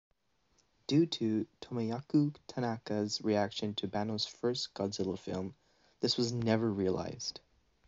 [0.87, 5.53] Due to Tomoyuki Tanaka's reaction to Banno's first "Godzilla" film,
[5.99, 7.39] this was never realized.